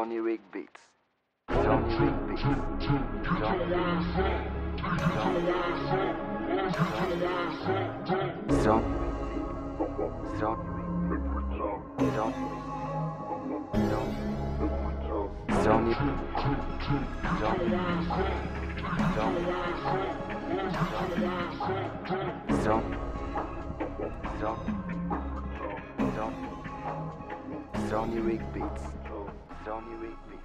[0.00, 0.80] Slownirik Beats.
[1.50, 2.40] Slownirik Beats.
[27.88, 28.99] Slownirik Beats.
[29.70, 30.38] Zony Rigby.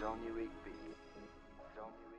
[0.00, 0.70] Zony Rigby.
[1.74, 2.09] Zony